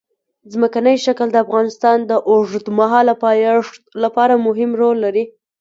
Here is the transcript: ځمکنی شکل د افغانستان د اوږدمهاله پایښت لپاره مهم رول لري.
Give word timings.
ځمکنی 0.53 0.95
شکل 1.05 1.27
د 1.31 1.37
افغانستان 1.45 1.97
د 2.09 2.11
اوږدمهاله 2.29 3.13
پایښت 3.23 3.73
لپاره 4.03 4.33
مهم 4.45 4.71
رول 4.81 4.97
لري. 5.05 5.23